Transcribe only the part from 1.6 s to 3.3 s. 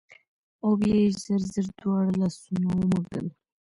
دواړه لاسونه ومږل